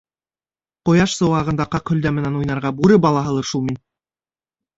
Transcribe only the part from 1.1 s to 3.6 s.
сыуағында ҡаҡ һөлдә менән уйнарға бүре балаһылыр